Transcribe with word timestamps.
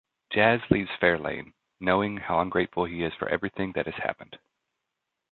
Jazz 0.33 0.61
leaves 0.71 0.89
Fairlane, 0.99 1.53
knowing 1.79 2.17
how 2.17 2.39
ungrateful 2.41 2.85
he 2.85 3.03
is 3.03 3.13
for 3.19 3.29
everything 3.29 3.71
that 3.73 3.85
has 3.85 3.93
happened. 3.93 4.39